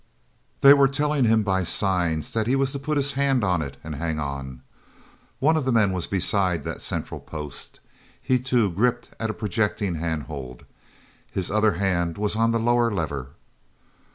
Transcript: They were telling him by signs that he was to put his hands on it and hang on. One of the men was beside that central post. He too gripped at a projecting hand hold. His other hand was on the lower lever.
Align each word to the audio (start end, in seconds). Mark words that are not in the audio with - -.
They 0.61 0.73
were 0.73 0.87
telling 0.87 1.25
him 1.25 1.43
by 1.43 1.61
signs 1.61 2.33
that 2.33 2.47
he 2.47 2.55
was 2.55 2.71
to 2.71 2.79
put 2.79 2.97
his 2.97 3.11
hands 3.11 3.43
on 3.43 3.61
it 3.61 3.77
and 3.83 3.93
hang 3.93 4.19
on. 4.19 4.63
One 5.37 5.55
of 5.55 5.63
the 5.63 5.71
men 5.71 5.91
was 5.93 6.07
beside 6.07 6.63
that 6.63 6.81
central 6.81 7.19
post. 7.19 7.79
He 8.19 8.39
too 8.39 8.71
gripped 8.71 9.11
at 9.19 9.29
a 9.29 9.33
projecting 9.35 9.93
hand 9.93 10.23
hold. 10.23 10.65
His 11.31 11.51
other 11.51 11.73
hand 11.73 12.17
was 12.17 12.35
on 12.35 12.51
the 12.51 12.57
lower 12.59 12.89
lever. 12.91 13.27